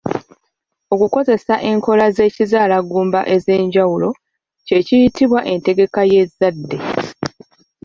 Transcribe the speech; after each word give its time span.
Okukozesa 0.93 1.53
enkola 1.69 2.05
z'ekizaalaggumba 2.15 3.21
ez'enjawulo 3.35 4.09
kye 4.65 4.79
kiyitibwa 4.87 5.39
entegeka 5.53 6.01
y'ezzadde 6.11 6.77